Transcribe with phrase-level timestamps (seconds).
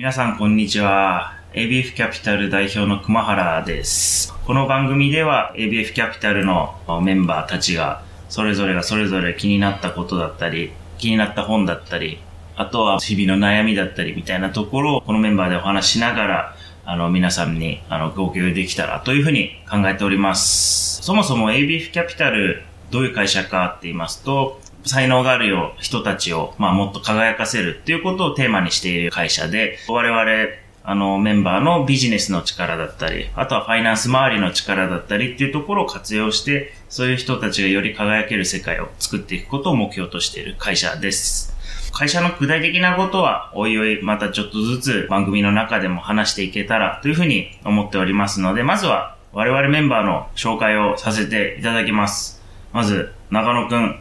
[0.00, 1.34] 皆さんこんにちは。
[1.52, 4.32] ABF キャピタル代表の熊原です。
[4.46, 12.18] この番組では ABF キャピタルのメンバーたちがそれぞれがそれぞれ気になったことだったり、気になった本だったり、
[12.56, 16.56] あとは日々の悩みだったりみたいなところをこのメンバーでお話しながら、
[16.86, 21.02] あの皆さんにあのご共有できたらというふうに考えております。
[21.02, 30.48] そもそも ABF キャピタルどういう会社かって言いますと、才能があるよ人たちを、まあ、もっと輝かせるっていうことをテーマにしている会社で、我々、
[30.82, 41.54] あの、メンバーのビジネスの力だったり、あとはファイナンス周りの力だったりっていうところを活用して、そういう人たちがより輝ける世界を作っていくことを目標としている会社です。
[41.92, 52.42] 会社の具体的なことは、おいおいまたちょっとずつ番組の中でも話していけたらというふうに思っておりますので、まずは我々メンバーの紹介をさせていただきます。
[52.72, 54.00] まず、中野くん、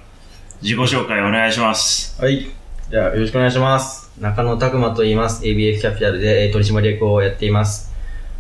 [0.62, 2.22] 自己紹介お願いします。
[2.22, 2.46] はい。
[2.90, 4.12] じゃあ、よろしくお願いします。
[4.20, 5.42] 中野拓馬と言います。
[5.46, 7.94] ABF キャピタルで取締役をやっています。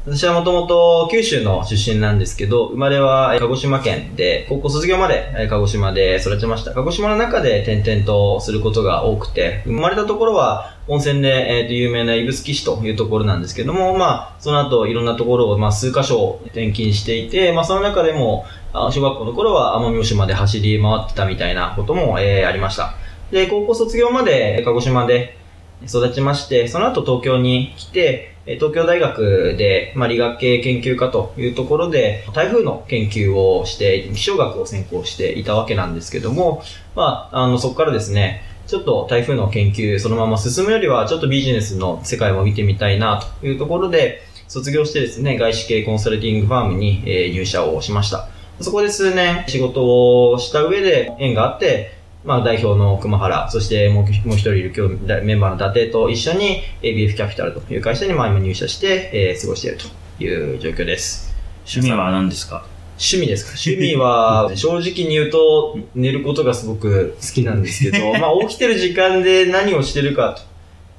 [0.05, 6.73] 私はもともと九州の出身なんですけど、生まれは鹿児島県で、高校卒業まで鹿児島で育ちました。
[6.73, 22.93] 鹿児島の中で転々とすることが多くて、生まれたところは温泉で、えーと有名な指宿市というところなんですけども、まあ、その後いろんなところを、まあ、数箇所転勤していて、まあ、その中でも、小学校の頃は奄美大島で走り回ってたみたいなことも、えーありました。
[23.31, 25.37] で、高校卒業まで鹿児島で
[25.83, 36.63] 育ちまして、その後東京に来て、東京大学で、まあ、理学系研究科というところで、台風の研究をして、気象学を専攻していたわけなんですけども、
[36.95, 48.28] まあ、あの、そこからですね、ちょっと台風の研究そのまま進むよりは、ちょっとビジネスの世界も見てみたいなというところで、卒業してですね、外資系コンサルティングファームに、入社をしました。
[48.61, 61.33] そこで数年仕事をした上で縁があって、まあ代表の熊原、そしてもうもう一人いる今日メンバーの伊達と一緒に ABF キャピタルという会社にまあ今入社して、えー過ごしているという状況です。
[61.65, 62.65] 趣味は何ですか？
[62.97, 63.51] 趣味ですか？
[63.51, 70.37] 趣味は、 正直に言うと、寝ることがすごく好きなんですけど、 まあ起きてる時間で何をしてるか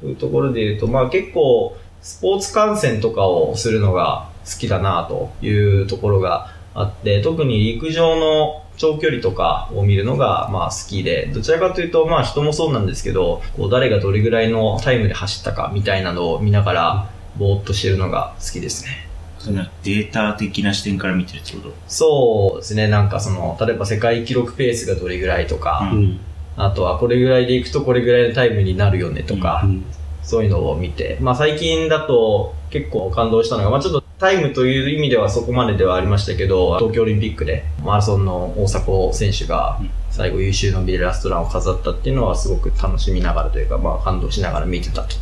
[0.00, 19.06] というところで言うと、まあ結構、スポーツ観戦とかをするのが好きだなというところがあって、特に陸上の長距離とかを見るのがまあ好きで、どちらかというとまあ人もそうなんですけど、こう誰がどれぐらいのタイムで走ったかみたいなのを見ながら、ぼーっとしてるのが好きですね。
[19.38, 21.74] そのデータ的な視点から見てるってこと？
[21.88, 26.20] そうですね、なんかその、例えば世界記録ペースがどれぐらいとか、うん。
[26.56, 29.84] あとはこれぐらいでいくとこれぐらいのタイムになるよねとか、うん。
[30.22, 39.90] そういうのを見て、まあ最近だと結構感動したのが、まあちょっとタイムという意味ではそこまでではありましたけど、東京オリンピックでマラソンの大迫選手がうん。
[40.10, 45.16] 最後優秀のビレラストランを飾ったっていうのはすごく楽しみながらというか、まあ感動しながら見てたと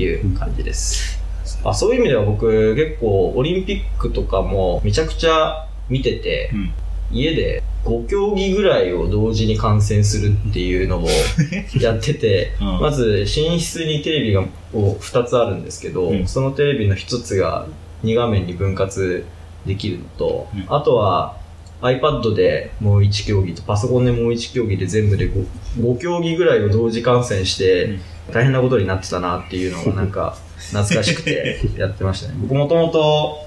[0.00, 1.20] いう感じです。
[1.62, 6.72] あそういう意味では僕結構オリンピックとかもめちゃくちゃ見てて、うん。
[7.12, 11.08] 家で5競技ぐらいを同時に観戦するっていうのを
[11.78, 12.80] やってて、うん。
[12.80, 14.40] まず寝室にテレビが
[14.72, 16.26] を2つあるんですけど、うん。
[16.26, 17.66] そのテレビの1つが
[18.02, 19.24] 2画面に分割
[19.66, 20.66] できるのと、うん。
[20.68, 21.36] あとは
[21.82, 25.46] iPad でもう1競技とパソコンでもう1競技で全部で 5,
[25.78, 28.00] 5競技ぐらいを同時観戦して、うん。
[28.32, 30.36] 大変なことになってたなっていうのがなんか
[30.70, 32.34] 懐かしくてやってましたね。
[32.40, 33.38] 僕もともと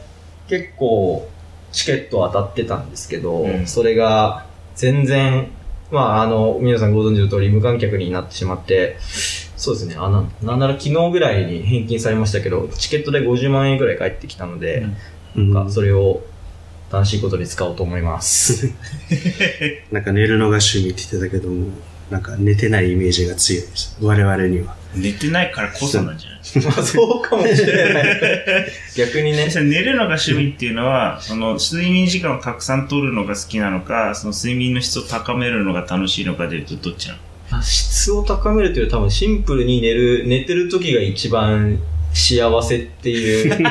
[0.50, 1.30] 結構
[1.72, 3.68] チケット当たってたんですけど、うん。
[3.68, 5.48] それが全然、
[5.92, 8.98] まああの、皆さんご存知の通り無観客になってしまって、
[9.64, 14.86] そうですね、あの、なんなら昨日ぐらいに返金されましたけど、チケットで50万円ぐらい返ってきたので、
[15.38, 16.22] うんなんかそれを
[16.92, 18.70] 楽しいことに使おうと思います。
[19.94, 21.70] なんか寝るのが趣味って言ってたけども、
[22.12, 23.98] なんか寝てないイメージが強いです。
[24.02, 24.76] 我々には。
[24.94, 26.40] 寝てないからこそなんじゃない？
[26.68, 28.06] まあそうかもしれない。
[28.98, 37.20] 逆にね寝るのが趣味っていうのは、その睡眠時間をたくさん取るのが好きなのか、その睡眠の質を高めるのが楽しいのかでいうとどっちなの？
[37.62, 41.80] 質を高めるという多分シンプルに寝る、寝てる時が一番
[42.14, 43.58] 幸せっていう。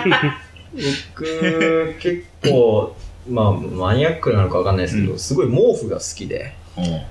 [1.14, 2.96] 僕、結構、
[3.28, 6.54] まあ、マニアックなのかわかんないですけど、うんすごい毛布が好きで。
[6.76, 7.02] うん。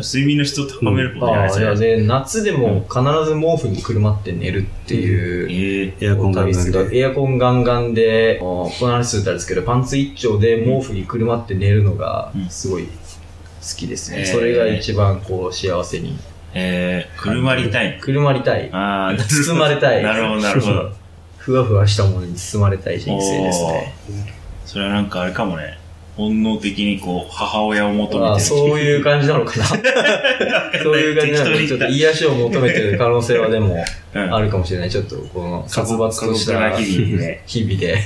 [0.00, 5.92] 睡眠の質を高めることじゃないああ、いや、それで、夏でも必ず毛布にくるまって寝るっていう。
[6.00, 6.98] えエアコンガンガンで。
[6.98, 12.90] エアコンガンガンで、この話するとあれですけど、パンツ一丁で毛布にくるまって寝るのがうんすごい好
[13.76, 14.20] きですね。
[14.20, 16.12] へーそれが一番こう幸せに。
[16.12, 16.16] ー、
[16.54, 17.98] えー、くるまりたい。
[17.98, 18.70] くるまりたい。
[18.72, 20.02] ああ、包まれたい。
[20.04, 20.92] なるほど、なるほど。
[21.38, 23.94] ふわふわしたものに包まれたい人生ですね。
[24.64, 25.78] それはなんかあれかもね。
[26.16, 28.44] 本能的にこう、母親を求めあてる。
[28.44, 29.66] そういう感じなのかな。
[30.82, 33.82] そういう感じなのかちょっと癒しを求めてる可能性はでも
[34.14, 34.90] うんあるかもしれない。
[34.90, 37.42] ちょっとこの殺伐とした日々で。
[37.46, 37.98] 日々で、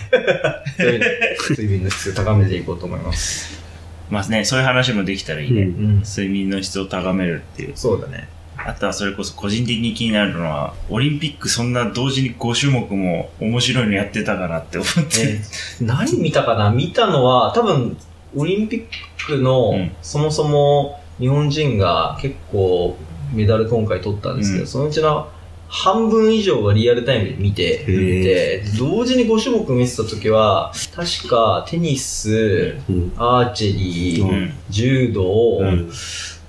[0.79, 1.07] そういうの
[1.51, 3.66] 睡眠の質を高めていこうと思います。
[4.11, 5.63] まあね、そういう話もできたらいいね。
[5.63, 6.01] うんうん。
[6.01, 7.73] 睡眠の質を高めるっていう。
[7.77, 8.29] そうだね。
[8.57, 15.39] あとはそれこそ個人的に気になるのは、オリンピックそんな同時に5種目も面白いのやってたかなって思って。
[15.81, 16.71] え何見たかな？
[16.71, 17.97] 見たのは、多分、
[18.35, 18.87] オリンピッ
[19.27, 22.97] クの、うんそもそも日本人が結構
[23.33, 25.29] メダル今回取ったんですけど、うんそのうちの
[25.69, 33.13] 半分以上はリアルタイムで見て、へー見て同時に5種目見てた時は、確かテニス、うん。
[33.17, 34.53] アーチェリー、うん。
[34.71, 35.91] 柔道、うん。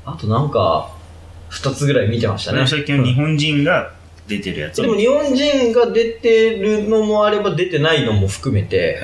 [0.05, 0.91] あとなんか、
[1.49, 2.67] 2つぐらい見てましたね。
[2.67, 3.91] 最近の日本人が
[4.27, 4.81] 出てるやつ。
[4.81, 8.99] でも日本人が出てるのもあれば出てないのも含めて、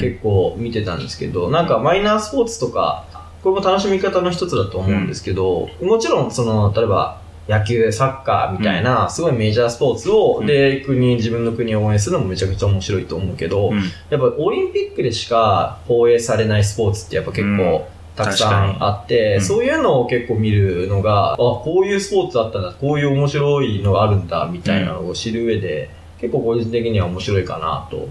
[0.00, 3.04] 結構見てたんですけど、なんかマイナースポーツとか、
[3.42, 13.78] これも楽しみ方の一つだと思うんですけど、もちろんその、例えば野球、サッカーみたいな、すごいメジャースポーツを、うんで、国、自分の国を応援するのもめちゃくちゃ面白いと思うけど、うん。
[14.10, 25.90] やっぱオリンピックでしか放映されないスポーツってやっぱ結構、たくさんあって、うんそういうのを結構見るのが、あ、こういうスポーツあったんだ、こういう面白いのがあるんだ、みたいなのを知る上で、
[26.20, 28.08] 結構個人的には面白いかなと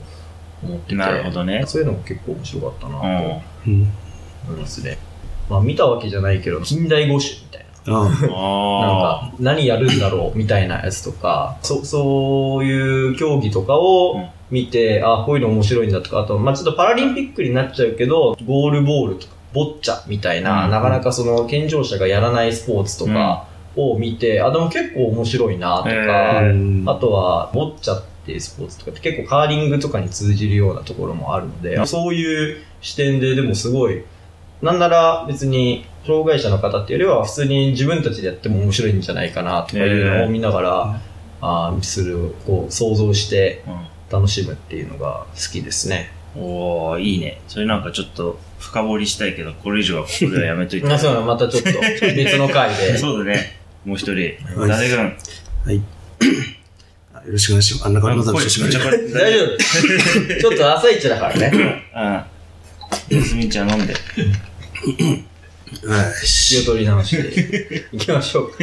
[0.63, 0.95] 思ってて。
[0.95, 1.63] なるほどね。
[1.65, 3.11] そういうのも結構面白かったなとうん。
[3.15, 4.57] 思うん。
[4.57, 4.97] いますね。
[5.49, 7.64] まあ見たわけじゃないけど、近代五種みたいな。
[7.87, 20.71] あなんあか、何やるんだろうみたいなやつとか、そそういう競技とかを見て、あ、こういうの面白いんだとか、あと、まあちょっとパラリンピックになっちゃうけど、ゴールボールとか、ボッチャみたいな、うん。
[20.71, 23.45] なかなかその健常者がやらないスポーツとか
[23.75, 34.03] を見て、あ、でも結構面白いなとか、あとは、ボッチャっていうスポーツとかって結構カーリングとかに通じるようなところもあるので、そういう視点ででもすごい、
[34.61, 41.01] なんなら別に障害者の方っていうよりは普通に自分たちでやっても面白いんじゃないかなとかいうのを見ながら、
[41.41, 43.63] あーする、こう想像して
[44.11, 46.11] 楽しむっていうのが好きですね。
[46.35, 46.41] うん。
[46.43, 47.41] おー、いいね。
[47.47, 50.87] それなんかちょっと深掘りしたいけど、これ以上はここではやめといて。
[50.91, 51.69] あそうまたちょっと
[52.15, 52.97] 別の回で。
[52.97, 53.57] そうだね。
[53.83, 54.35] もう一人。
[54.59, 54.97] はい誰が？
[55.03, 55.11] は
[55.71, 55.81] い。
[57.13, 57.85] あよろしくお願いします。
[57.87, 61.83] あんな感じの声めっちゃし軽い大丈夫ちょっと朝一だからね。
[63.11, 63.23] うん。
[63.23, 63.93] すみちゃん飲んで。
[65.83, 66.13] はい。
[66.25, 68.51] 気を取り直していきましょう。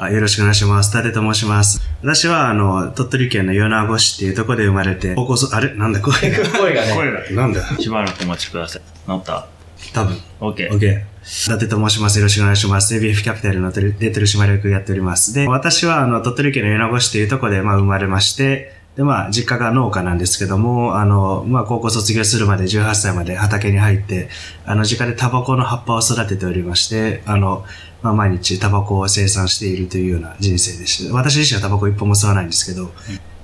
[0.00, 0.96] あよろしくお願いします。
[0.96, 1.80] 伊達と申します。
[2.02, 5.74] 私は、あの、鳥取県の米子市っていうところで生まれて、高校そ、あれ？
[5.74, 6.00] なんだ？
[6.00, 6.48] 声が。
[6.56, 6.92] 声がね。
[6.94, 7.30] 声が。
[7.32, 7.66] なんだ？
[7.80, 8.82] しばらくお待ちください。
[9.10, 9.46] 治った？
[9.92, 10.16] 多分。
[10.40, 10.70] ?OK。
[10.70, 10.98] OK。
[11.00, 12.18] 伊達と申します。
[12.18, 12.94] よろしくお願いします。
[12.94, 15.34] ABF キャピタルのテレ取締役やっております。
[15.34, 24.28] で、私は、あの、鳥取県の米子市というところで、まあ、生まれまして、で、まあ、実家が農家なんですけども、あの、まあ、高校卒業するまで18歳まで畑に入って、
[24.66, 27.64] あの、実家でタバコの葉っぱを育てておりまして、あの、
[28.02, 31.14] まあ、毎日タバコを生産しているというような人生でした。
[31.14, 32.90] 私自身はタバコ一本も吸わないんですけど、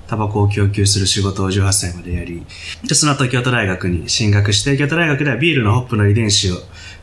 [0.07, 2.45] タバコを供給する仕事を18歳までやり、
[2.85, 6.55] で、その後京都大学に進学して、京都大学ではビールのホップの遺伝子を、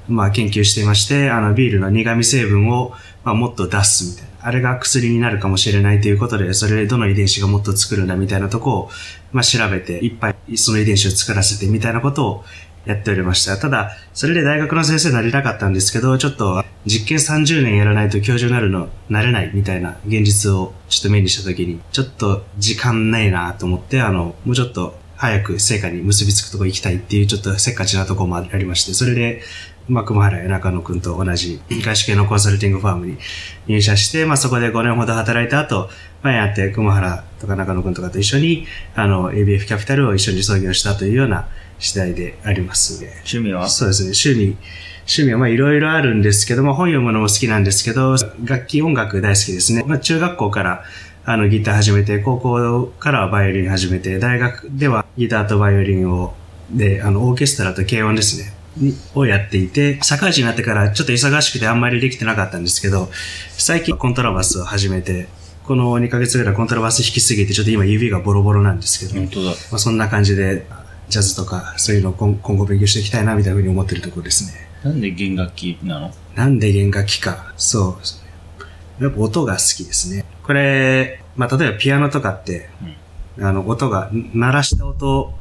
[0.09, 2.93] まあ、研究していまして、あの、ビールの苦味成分を、
[3.25, 4.33] まあ、もっと出すみたいな。
[4.45, 8.91] あれが薬になるかもしれないということで、それでどの遺伝子がもっと作るんだみたいなとこを、
[9.33, 12.45] まあ、調べて、いっぱいその遺伝子を作らせてみたいなことを
[12.85, 13.57] やっておりました。
[13.57, 29.43] ただ、それで大学の先生になれなかったんですけど、ちょっと実験30年やらないと教授になるの、なれないみたいな現実をちょっと目にしたときに、ちょっと時間ないなと思って、あの、もうちょっと早く成果に結びつくとこ行きたいっていうちょっとせっかちなとこもありまして、それで、
[29.89, 33.19] まあ、熊原や中野くんと同じ外資系のコンサルティングファームに
[33.67, 35.91] 入社して、まあ、そこで5年ほど働いた後、
[36.23, 41.49] まあ、やって熊原とか中野くんとかと一緒に、あの、ABF キャピタルを一緒に創業したというような
[41.79, 43.05] 次第であります。
[43.25, 43.69] 趣味は？
[43.69, 44.13] そうですね。
[44.15, 44.57] 趣味、
[45.01, 49.83] 趣味はまあいろいろあるんですけども、本読むのも好きなんですけど、楽器音楽大好きですね。
[49.85, 50.85] まあ中学校から
[51.25, 56.35] あのギター始めて、高校からはバイオリン始めて、大学ではギターとバイオリンを、
[56.71, 58.53] で、あの、オーケストラと軽音ですね。
[58.77, 63.11] にをやっていて、社会人になってからちょっと忙しくてあんまりできてなかったんですけど、
[63.57, 65.29] 最近コントラバスを始めて、
[65.65, 69.51] この2ヶ月ぐらいコントラバス弾きすぎて、ちょっと今指がボロボロなんですけど、本当だ。
[69.51, 70.67] まあ、そんな感じで、
[71.09, 74.69] ジャズとか、そういうのを今今後勉強していきたいな、みたいなふうに思ってるところですね。
[74.83, 76.13] なんで弦楽器なの？
[76.35, 77.53] なんで弦楽器か。
[77.57, 77.99] そ
[79.01, 79.05] う。
[79.05, 80.25] やっぱ音が好きですね。
[80.43, 82.69] これ、まあ、例えばピアノとかって、
[83.39, 85.33] あの、音が、鳴らした音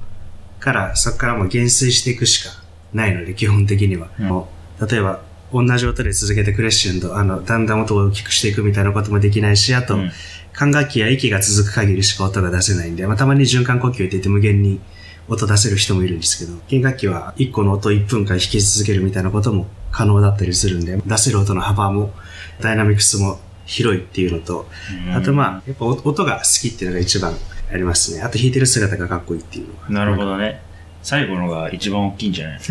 [0.59, 2.60] から、そこからもう減衰していくしか
[2.93, 4.09] ないので、基本的には。
[4.19, 5.21] うんもう例えば、
[5.53, 10.11] 同じ音で続けてクレッシェンド、あの、だんだん音を大きくしていくみたいなこともできないし、あと、うん
[10.53, 14.79] 管楽器や息が続く限りしか音が出せないんで、まあ、たまに循環呼吸って言って無限に
[15.27, 22.13] 音出せる人もいるんですけど、弦楽器は1個の音1分間弾き続けるみたいなことも可能だったりするんで、出せる音の幅も、
[22.59, 24.67] ダイナミクスも広いっていうのと、
[25.15, 27.33] あとまあ、やっぱ音が好きっていうのが一番
[27.71, 28.21] ありますね。
[28.21, 29.89] あと弾いてる姿がかっこいいっていうのが。
[29.89, 30.61] なるほどね。
[31.03, 32.59] 最後のが一番大きいんじゃない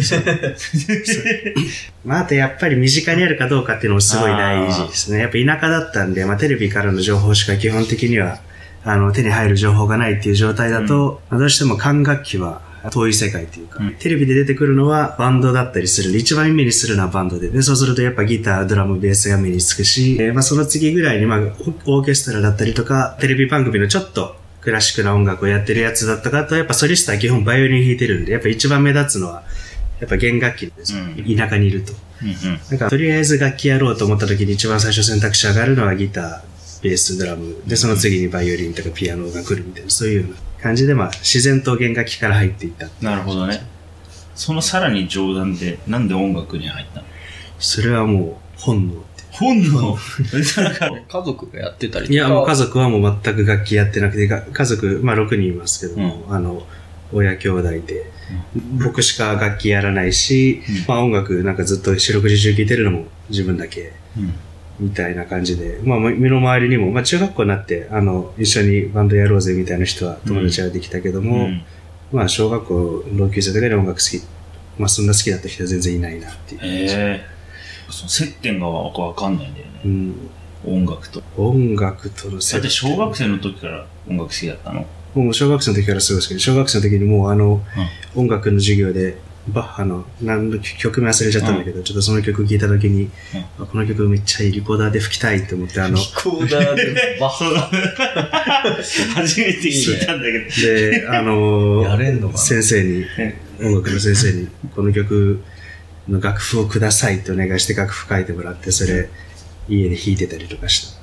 [2.05, 5.19] まあ、あとやっぱり身近にあるかどうかっていうのもすごい大事ですね。
[5.19, 8.39] やっぱ田舎だったんで、まあテレビからの情報しか基本的には、
[8.85, 13.95] あの、手に入る情報がないっていう状態だと、まあどうしても管楽器は遠い世界っていうか、うん。
[13.97, 21.41] テレビで出てくるのはバンドだったりするんで、一番目にするのはバンドで、で、そうするとやっぱギター、ドラム、ベースが目につくし、えーまあその次ぐらいに、まあ、
[21.87, 29.43] オオーケストラだったりとか、テレビ番組のちょっとクラシックな音楽をやってるやつだったかあと、やっぱソリストは基本バイオリン弾いてるんで、やっぱ一番目立つのは、
[30.01, 31.93] やっぱ弦楽器ですよ、うん田舎にいると。
[32.23, 32.61] うんうん。
[32.71, 37.57] なんか、とりあえず楽器やろうと思った時に一番最初選択肢上がるのはギター、ベース、ドラム。
[37.67, 42.89] で、その次にバイオリンとかピアノが来るみたいな、そういうような感じで、まあ、自然と弦楽器から入っていった。
[43.03, 43.63] なるほどね。
[44.35, 47.07] そのさらに冗談で、なんで音楽に入ったの？
[47.59, 49.05] それはもう、本能。
[49.41, 49.99] 本能
[50.63, 52.15] なんか、 家族がやってたりとか。
[52.15, 56.67] いや、もう家族はもう全く楽器やってなくて、が家族、まあ6人いますけども、あの、
[57.13, 58.11] 親兄弟で、
[58.79, 63.93] 僕しか楽器やらないし、うんまあ音楽なんかずっと四六時中聴いてるのも自分だけ。
[64.17, 64.33] うん
[64.81, 71.63] みたいな感じで、まあ、身の回りにも、まあ、中学校になって、あの、一緒にバンドやろうぜみたいな人は友達ができたけども、うん
[72.13, 74.23] まあ、小学校、同級生とかで音楽好き、
[74.79, 76.61] まあ、そんな好きだった人は全然いないなっていう。
[76.63, 77.21] へえ。
[77.93, 79.81] その接点がわかんないんだよね。
[79.85, 80.31] うん、
[80.65, 81.23] 音楽と。
[81.37, 84.87] 音楽とのだ接って小学生の時から音楽好きだったの？
[85.15, 86.35] もう小学生の時からすごい好き。
[86.35, 87.63] で、小学生の時にもうあの、
[88.15, 89.19] 音楽の授業で、
[89.49, 93.11] バッハの何の曲名忘れちゃったんだけど、ちょっとその曲聴いた時に、
[93.59, 97.71] あこの曲めっちゃいいリコーダーで吹きたいって思って、あの、リコーダーで バッハ。
[99.15, 100.45] 初めて聞いたんだけど。
[100.67, 103.05] で、あの先生に、
[103.61, 105.43] 音楽の先生に、この曲
[106.11, 109.09] の楽譜をくださいってお願いして楽譜書いてもらって、それ、
[109.69, 110.97] 家で弾いてたりとかし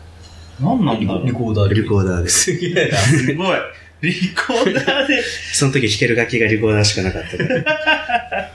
[0.60, 1.74] 何なんだろうリコーダーた。
[1.74, 1.82] で。
[1.82, 2.30] リコーダーで。
[2.30, 2.98] すげえな。
[2.98, 3.58] すごい。
[4.02, 5.24] リコーダーで。
[5.54, 8.52] その時弾ける楽器がリコーダーしかなかったから。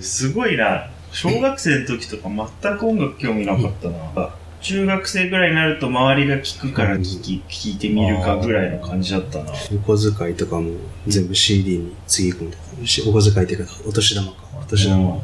[0.00, 0.90] すごいな。
[1.12, 2.28] 小学生の時とか
[2.62, 4.30] 全く音楽興味なかったな。
[4.60, 9.52] 中学生ぐらいになると周りが聴くから聴き、聴いてみるかぐらいの感じだったな。
[9.72, 10.72] お小遣いとかも
[11.06, 13.02] 全部 CD につぎ込んでたし。
[13.06, 14.36] お小遣いっていうか、お年玉か。
[14.60, 15.20] お年玉。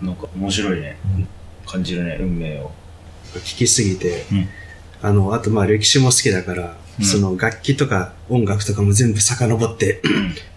[0.00, 0.96] うんなんか面白いね。
[1.66, 2.70] 感じるね、運命を。
[3.36, 4.48] 聞きすぎて、うん。
[5.02, 7.04] あの、あとまあ歴史も好きだから、うん。
[7.04, 10.02] その楽器とか音楽とかも全部遡って、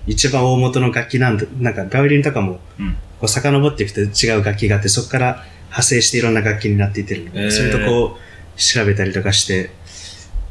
[0.07, 2.97] 一番大元の楽器なんだ、なんかバイオリンとかも、うん。
[3.19, 7.25] こう遡っていくと違う楽器があって、そこから派生していろんな楽器になっていってる。
[7.25, 7.51] ので、へー。
[7.51, 9.71] それとこう、調べたりとかして、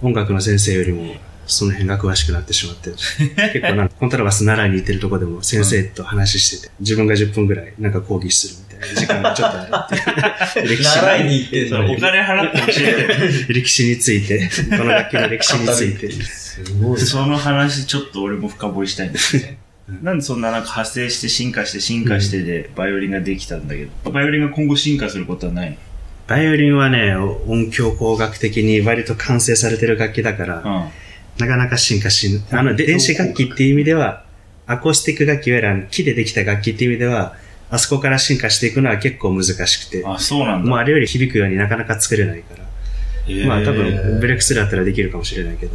[0.03, 1.15] 音楽の先生よりも、
[1.47, 10.69] その辺が詳しくなってしまって、結構なんかコントラバス習いに行ってるとこでも先生と話してて、自分が10分ぐらいなんか講義する時間がちょっとあるっていう。
[10.77, 12.01] 歴史習いに行ってお。
[12.01, 16.11] 金払って教え 歴史について、この楽器の歴史について。
[16.23, 17.07] すごいて。。
[17.07, 19.59] その話ちょっと俺も深掘りしたいんですね。
[20.03, 25.79] なんでそんななんか派生して進化して進化してでバイオリンができたんだけど、バイオリンが今後進化することはない？
[26.27, 30.93] バイオリンはね、音響工学的に割と完成されてる楽器だから、の
[31.39, 34.25] なかなか進化し、あの、で電子楽器っていう意味では、
[34.67, 37.35] アコースティック楽器いわゆる木でできた楽器っていう意味では、
[37.71, 39.55] あそこから進化していくのは結構難し
[39.87, 40.69] くてうん。、あ、そうなんだ。
[40.71, 42.65] もうあれより響くようになかなか作れないから。
[43.27, 45.73] へーまあ多分、ブレックスルーだったらできるかもしれないけど。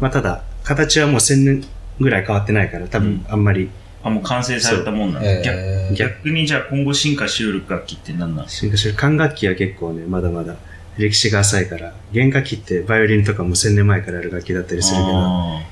[0.00, 1.64] まあただ、形はもう1000年
[2.00, 3.70] ぐらい変わってないから、多分あんまり
[4.02, 5.42] あ、もう完成されたもんなんだ。
[5.42, 8.48] 逆えー逆にじゃあ今後進化しうる楽器って何なん？
[8.48, 8.94] 進化してる。
[8.96, 10.56] 管楽器は結構ね、まだまだ
[10.98, 15.62] 歴史が浅いから、弦楽器ってバイオリンとかも1000年前からある楽器だったりするけど、あ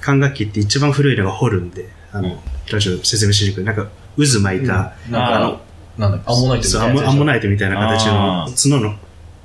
[0.00, 2.42] 管楽器って一番古いのがホルンで、あの、
[2.72, 3.64] ラジオ説明しにくい？
[3.64, 3.88] なんか、
[4.18, 5.60] 渦巻いた、なんかあの、
[5.98, 7.08] なんだっけ、アンモナイトみたいな。
[7.08, 8.96] アンモナイトみたいな形の角の、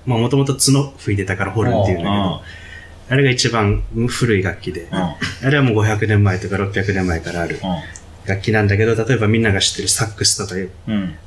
[0.06, 2.42] まあもともと角吹いてたからホルンっていうんだけーど、
[3.10, 7.76] あれが一番古い楽器で、ああれはもう500年前とか600年前からあるー。
[8.26, 10.72] 楽器なんだけど、例えばみんなが知ってるサックスとかいう。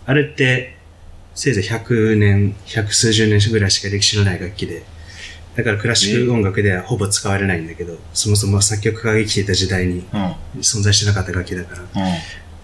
[0.06, 0.76] あれって、
[1.34, 4.82] せいぜい100年、百数十年ぐらいしか歴史のない楽器で、
[5.54, 10.34] だからクラシック音楽ではほぼ使われないんだけど、そもそも作曲家が生きていた時代にうん。
[10.60, 12.12] 存在してなかった楽器だから、うん。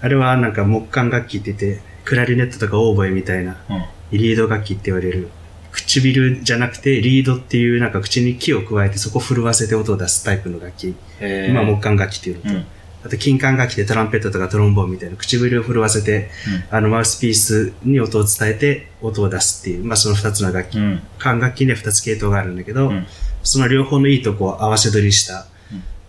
[0.03, 4.19] あれはなんか木管楽器って言って、クラリネットとかオーボエみたいな、うん。
[4.19, 5.31] リード楽器って言われる、
[5.71, 10.95] 唇じゃなくてリードっていうなんか口に木を加えてそこを震わせて音を出すタイプの楽器。
[11.21, 12.67] 今木管楽器っていうのと、うん。
[13.05, 16.31] あと金管楽器でトランペットとかトロンボーンみたいな唇を震わせて、
[16.71, 20.79] あのマウスピースに音を伝えて音を出すっていう、まあその二つの楽器。
[20.79, 21.03] うん。
[21.19, 23.07] 管楽器には二つ系統があるんだけど、うん
[23.43, 25.47] その両方のいいとこを合わせ取りした、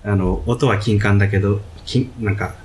[0.04, 2.56] あの、音は金管だけど、金、なんか、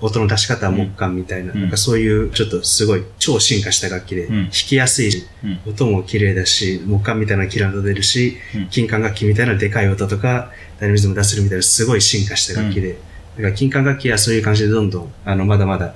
[0.00, 1.60] 音の出し方は木管みたいな、うん。
[1.62, 4.42] なんかそういうちょっとすごい超進化した楽器で、うん。
[4.44, 5.60] 弾きやすいし、うん。
[5.66, 8.68] 音も綺麗だし、木管みたいな綺麗な音出るし、うん。
[8.68, 12.98] 金管楽器みたいなでかい音とか、ダイナミズム出せるみたいなすごい進化した楽器で、
[13.36, 15.94] だから金管楽器はそういう感じでどんどん、あの、まだまだ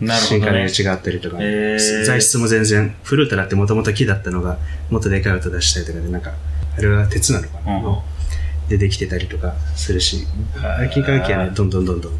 [0.00, 0.38] なるほどね。
[0.38, 0.70] 進化の余。
[0.70, 2.04] 地があったりとか、へー。
[2.04, 4.58] 材質も全然、フルートだってもともと木だったのが、
[4.90, 6.32] もっとでかい音出したりとかで、なんか、
[6.76, 7.98] あれは鉄なのかな、うん。
[8.68, 10.26] でできてたりとかするし、
[10.92, 12.12] 金管楽器はね、どんどんどんどん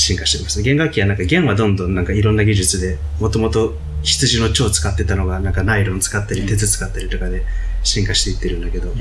[0.00, 0.62] 進化してます。
[0.62, 7.42] 弦楽器はなんか弦はどんどんなんかいろんな技術で、もともと羊の腸使ってたのが、なんかナイロン使ったり、鉄使ったりとかで
[7.82, 8.96] 進化していってるんだけど、うん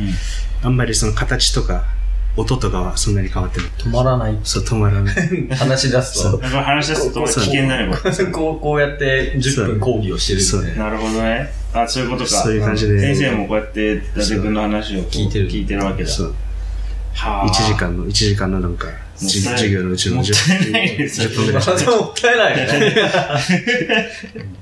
[0.61, 1.85] あんまりその形とか、
[2.35, 3.69] 音とかはそんなに変わってない。
[3.77, 4.37] 止まらない。
[4.43, 5.15] そう、止まらない。
[5.55, 6.37] 話し出すと。
[6.37, 7.93] 話し出すと危険だね、
[8.31, 10.77] こう、こうやって10分講義をしてるんで、ね。
[10.77, 11.49] なるほどね。
[11.73, 12.29] あ、そういうことか。
[12.29, 16.09] そういう感じで先生もこうやって、伊達君の話を聞いてる聞いてるわけだ。
[16.09, 16.35] そう。
[17.13, 17.75] は1時。
[17.75, 18.87] 間の、1時間のなんか、
[19.27, 21.65] 授業のうちのもったいないです10分ぐらい。
[21.65, 22.95] もったいないよね。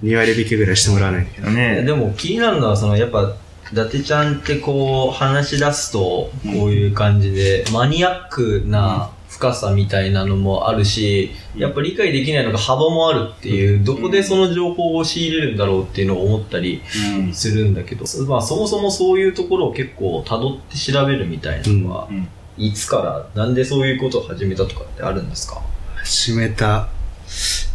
[0.03, 1.41] 2割引きぐらいしてもらわないと。
[1.49, 3.35] ねでも気になるのは、その、やっぱ、
[3.71, 16.81] 伊達ちゃんってこう、話し出すと、こういう感じで、マニアックな深さみたいなのもあるし、やっぱ理解できないのが幅もあるっていう、どこでその情報を仕入れるんだろうっていうのを思ったり
[17.17, 17.33] うん。
[17.33, 22.27] するんだけど、まあそもそもそういうところを結構辿って調べるみたいなのはう、ん。
[22.57, 25.61] いつから、なんでそういうことを始めたとかってあるんですか？
[26.03, 26.89] 始めた。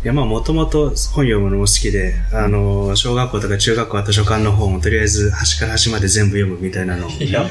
[0.03, 7.47] いや、まあ、もともと本読むのも好きで、あの、小学校とか中学校は図書館の本をとりあえず端から端まで全部読むみたいなのを や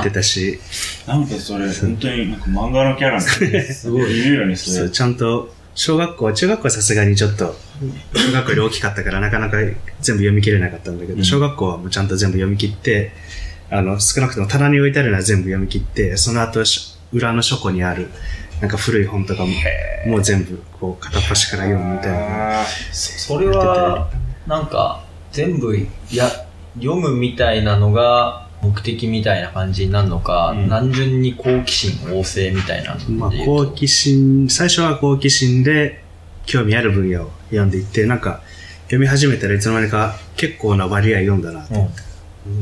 [0.00, 0.58] ってたし、
[1.06, 3.62] なんかそれ、本当になんか漫画のキャラみたいな。
[3.72, 4.20] すごい。
[4.20, 4.90] いるよね、それそう。
[4.90, 7.56] ちゃんと、小学校、中学校はさすがにちょっと、
[8.14, 13.12] 小学校より大きかったからなかなか全部読み切れなかったんだけど、うん小学校はもうちゃんと全部読み切って、
[13.74, 18.08] あの、少なくとも棚に置いてあるのは全部読み切って、その後、し裏の書庫にある、
[18.60, 19.52] なんか古い本とかも、
[20.06, 22.60] もう全部、こう、片っ端から読むみたいな。
[22.60, 24.08] あそれは、
[24.46, 25.76] なんか、全部
[26.12, 26.30] や、
[26.76, 36.04] 読むみたいなのが目的みたいな感じになるのか、うん単純に好奇心旺盛みたいなまあ、と好奇心、最初は好奇心で
[36.46, 38.40] 興味ある分野を読んでいって、なんか
[38.84, 41.74] 読み始めたらいつの間にか結構な割合読んだなと？
[41.74, 41.88] うん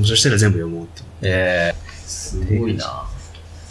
[0.05, 1.03] そしたら全部読もうって。
[1.23, 2.85] えー、すごいな。
[2.85, 3.13] ー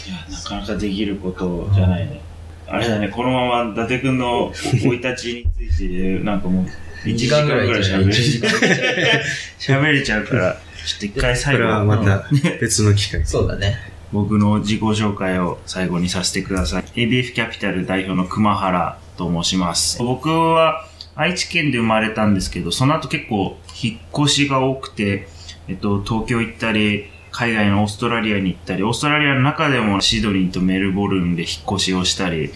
[0.10, 2.22] いや、なかなかできることじゃないね。
[2.68, 6.66] あれだね、このまま伊達君の生い立ちについて、なんかもう、
[7.08, 9.22] 1時間ぐらい喋れ時間ぐらい
[9.60, 12.26] 喋れちゃうから、ちょっと一回こ最後、れはまた
[12.60, 13.24] 別の機会。
[13.28, 13.78] そうだね。
[14.12, 16.84] 僕の自己紹介を最後にさせてください。
[16.96, 19.98] ABF キャピタル代表の熊原と申します。
[20.00, 25.28] 僕は愛知県で生まれたんですけど、その後結構引っ越しが多くて、
[25.68, 32.52] えっと、東京行ったり、海外のオーストラリアに行ったり、オーストラリアの中でもシドニーとメルボルンで引っ越しをしたり、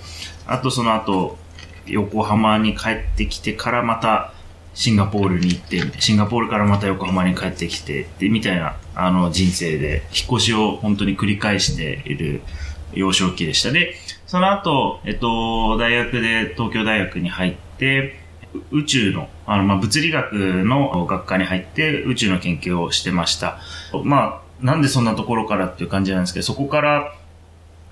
[0.47, 1.37] あとその後、
[1.87, 4.33] 横浜に帰ってきてからまた
[4.73, 12.41] シンガポールに行って、シンガポールからまた横浜に帰ってきて、で、みたいな、あの、人生で、引っ越しを本当に繰り返している
[12.93, 13.71] 幼少期でした。
[13.71, 13.95] で、
[14.27, 18.24] その後、えっと、大学で東京大学に入って、
[18.71, 23.59] 宇宙の、あの、ま、物理学の学科に入って宇宙の研究をしてました。
[24.03, 27.13] まあ、なんでそんなところからっていう感じなんですけど、そこから、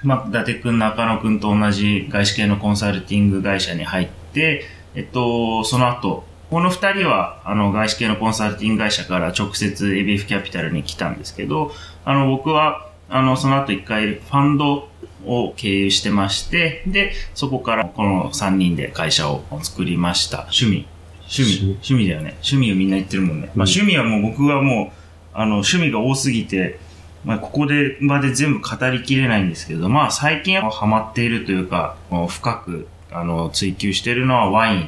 [0.03, 11.71] まあ、伊達くん、中野くんと同じ外資系のコンサルティング会社に入って、えっと、その後、この二人は、あの、外資系のコンサルティング会社から直接 ABF キャピタルに来たんですけど、
[12.05, 14.87] あの、僕は、あの、その後一回ファンド
[15.25, 20.47] を経由してまして、で、そこからこの三人で会社を作りました。
[20.51, 20.87] 趣味。
[21.23, 21.61] 趣味。
[21.63, 22.37] 趣味だよね。
[22.43, 23.51] 趣味をみんな言ってるもんね。
[23.55, 26.79] まあ、うん趣味はもう僕はもう、あの、趣味が多すぎて、
[27.25, 34.79] まあ、ここで、まで全部語りきれないんですけど、まあ、最近はハマっているというか、もう深く、あの、追求しているのはワイ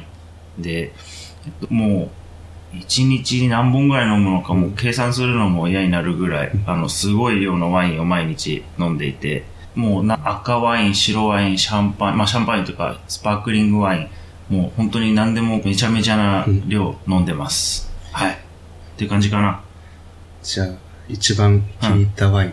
[0.58, 0.92] ンで、え
[1.64, 2.10] っと、も
[2.74, 9.44] う、一日に何本ぐらい飲むのかもう計算するのも嫌になるぐらい、あの、すごい量のワインを毎日飲んでいて、
[9.76, 14.10] もうな赤ワイン、白ワイン、シャンパン、まあシャンパンというかスパークリングワイ
[14.50, 17.92] ン、もう本当に何でもめちゃめちゃな量飲んでます。
[18.10, 18.32] はい。
[18.32, 18.36] っ
[18.96, 19.62] ていう感じかな。
[20.42, 20.68] じゃあ、
[21.08, 22.52] 一番気に入ったワイン。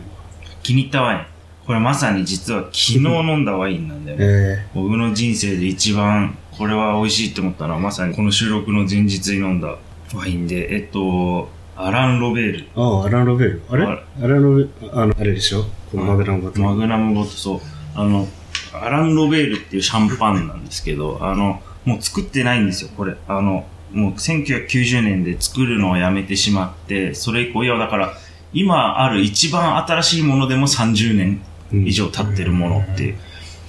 [0.62, 1.25] 気に入ったワイン。
[1.65, 4.25] これまさに実は昨日飲んだワインなんだよね。
[4.27, 9.77] え僕の人生で一番これは美味しいって思ったのはまさにこの収録の前日に飲んだ
[10.13, 12.59] ワインで、えっと、アラン・ロベール。
[12.75, 13.62] ー、ああ、アラン・ロベル。
[13.69, 13.86] あれ？
[13.86, 15.65] あアラン・ロベル、あの、あれでしょ？
[15.91, 16.63] このマグナムボトル。
[16.63, 17.59] マグナムボトル、そう。
[17.95, 18.27] あの、
[18.73, 23.15] アラン・ロベールっていうシャンパンなんですけど、あの、もう作ってないんですよ、これ。
[23.27, 28.13] あの、もう1990年で作るのをやめてしまって、それ以降、いや、だから、
[28.53, 33.17] 今ある一番新しいものでも30年うん以上経ってるものっていう。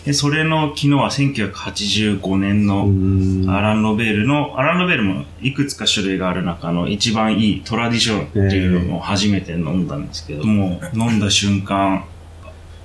[0.05, 12.05] で、それの昨日は1985年のアラン・ロベールの、アラン・ロベールもいくつか種類がある中の一番いいトラディションっていうのを初めて飲んだんですけど、もう飲んだ瞬間、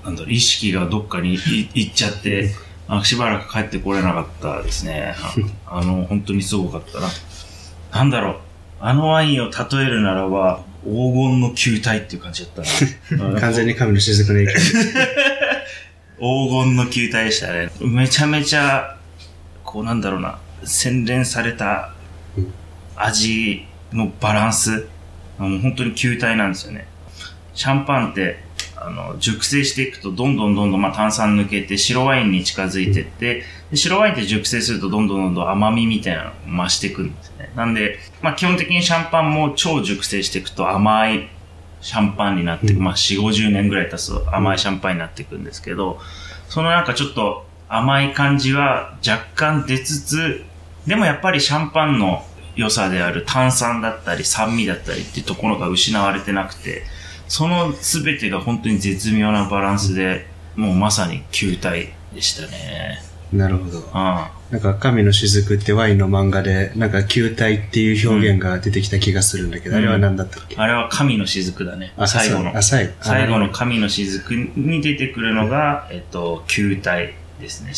[0.05, 1.35] なんだろう、意識がどっかに
[1.73, 2.51] いっちゃって、
[2.87, 5.13] あしばらく帰ってこれなかったですね。
[5.67, 7.07] あの、本当にすごかったな。
[7.91, 8.35] なんだろう、
[8.79, 12.65] あのワインを例えるならば、黄金の球体っていう感じだっ
[13.09, 13.39] たな。
[13.41, 14.59] 完全に神の雫の影響
[16.19, 17.71] 黄金の球体でしたね。
[17.79, 18.97] めちゃめちゃ、
[19.63, 21.93] こうなんだろうな、洗練された
[22.95, 24.87] 味のバランス。
[25.37, 26.87] もう本当に球体なんですよね。
[27.53, 28.43] シャンパンって、
[28.75, 37.51] あの、熟成していくとどんどんどんどん、まあ、炭酸抜けて白ワインに近づいてって、で白ワインって熟成するとどんどんどんどん甘みみたいなのが増していくんですね。
[37.55, 41.29] なんで、まあ、基本的にシャンパンも超熟成していくと甘い
[41.81, 42.77] シャンパンになっていく。
[42.77, 45.99] うん、まあ、4、50年ぐらい経つと甘いシャンパンになっていくんですけど、
[46.49, 50.43] そのなんかちょっと甘い感じは若干出つつ、
[50.87, 52.23] でもやっぱりシャンパンの
[52.55, 56.83] 良さである炭酸だったり酸味だったりっていうところが失われてなくて、
[57.27, 63.08] その全てが本当に絶妙なバランスで、もうまさに球体でしたね。
[63.31, 63.79] なるほど。
[63.93, 70.55] なんか、神の雫ってワインの漫画で、なんか球体っていう表現が出てきた気がするんだけど、うん、あれは何だったっけ？
[70.57, 71.93] あれは神の雫だね。
[72.07, 72.57] 最後の。
[72.57, 72.93] あ、最後。
[73.01, 77.73] 最後の神の雫に出てくるのが、えっと、球体ですね。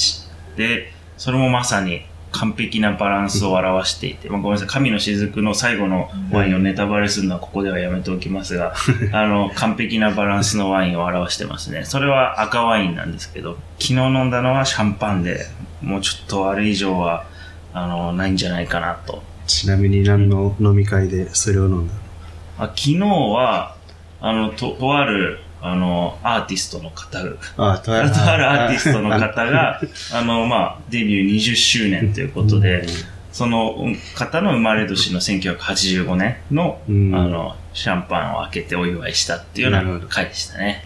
[0.55, 8.73] で、それもまさに完璧なバランスを表していて、まあ、ごめんなさい、神の雫の最後のワインをネタバレするのはここではやめておきますが、
[9.11, 11.83] あの、完璧なバランスのワインを表してますね。
[11.83, 15.45] それは赤ワインなんですけど、昨日飲んだのはシャンパンで、
[15.81, 17.25] もうちょっとあれ以上は、
[17.73, 19.23] あの、ないんじゃないかなと。
[19.47, 21.99] ちなみに何の飲み会でそれを飲んだの？
[22.59, 23.75] あ昨日は、
[24.21, 27.23] あの、と、とあるあの、アーティストの方
[28.05, 29.79] あとあるアーティストの方が、
[30.13, 32.85] あ の、まあ、デビュー20周年ということで、
[33.31, 33.75] その
[34.15, 40.85] 方の生まれ年の1985年の、あの、シャンパンを開けてお祝いしたっていうような回でしたね。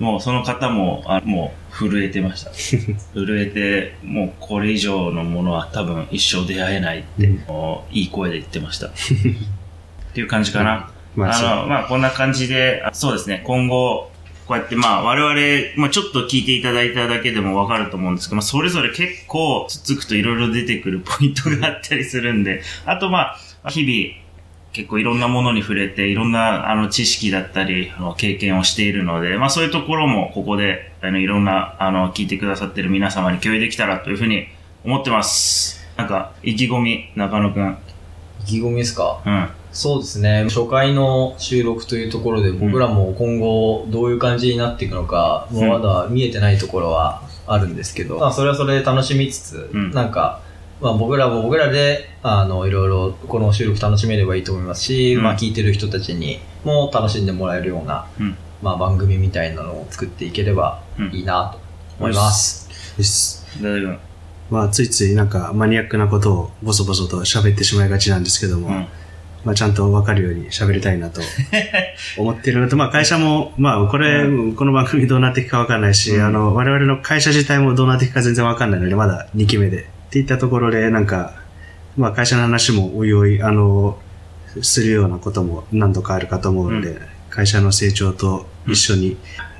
[0.00, 2.52] もうその方も、あもう震えてました。
[2.56, 2.96] 震
[3.38, 7.40] えて、もうこれ以上のものは多分一生出会えないって、うん、
[7.90, 8.86] いい声で言ってました。
[8.86, 8.90] っ
[10.14, 10.90] ていう感じかな。
[11.16, 14.10] まあ、あの、まあ、こんな感じで、そうですね、今後、
[14.46, 24.20] こうやってまあ、我々、まあ、ちょっと聞いていただいただけでもわかると思うんですけど、まあ、それぞれ結構つつくといろいろ出てくるポイントがあったりするんで、あとまあ、日々、
[24.72, 34.46] 結構いろんなものに触れて、いろんなあの知識だったり、あの経験をしているので、まあそういうところもここで、あのいろんなあの聞いてくださってる皆様に共有できたらというふうに
[34.84, 35.84] 思ってます。
[35.96, 37.78] なんか、意気込み、中野くん。
[38.42, 39.20] 意気込みですか？
[39.26, 39.48] うん。
[39.72, 40.44] そうですね。
[40.48, 50.40] 初回の収録というところで僕らも今後どういう感じになっていくのか、もうまだ見えてないところはあるんですけど、まあそれはそれで楽しみつつ、なんか、
[50.80, 58.06] まあ僕らも僕らで、あの、いろいろこの収録楽しめればいいと思いますし、まあ聞いてる人たちにも楽しんでもらえるような、
[58.62, 61.60] まあ番組みたいなのを作っていければいいなと
[61.98, 62.68] 思います。
[62.96, 63.46] です。
[64.50, 68.88] まあついついなんかマニアックなことをボソボソと喋ってしまいがちなんですけども、
[69.44, 71.22] まあ、ちゃんと分かるように喋りたいなと
[72.18, 74.24] 思ってるのと、まあ、会社も、まあ、これ、
[74.54, 79.78] この番組どうなっていくか分かんないし、うん、あの、我々の会社自体もどうなっていくか全然分かんないので、まだ2期目で。
[79.78, 81.34] っていったところで、なんか、
[81.96, 83.98] まあ、会社の話もおいおい、あの、
[84.60, 86.98] するようなことも何度かあるかと思うので、うん、
[87.30, 89.16] 会社の成長と一緒に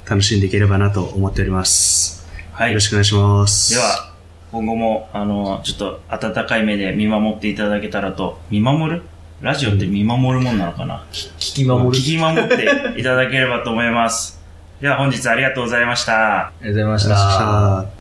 [0.08, 2.28] 楽しんでいければなと思っております。
[2.52, 2.70] はい。
[2.70, 3.74] よろしくお願いします。
[3.74, 4.12] では、
[4.50, 9.02] 今後も、あの、ちょっと温かい目で見守っていただけたらと、見守る？
[9.40, 11.04] ラジオって見守るもんなのかな？
[11.12, 14.38] 聞き守る聞き守っていただければと思います。
[14.80, 16.48] では本日ありがとうございました。
[16.48, 17.86] ありがとうございました。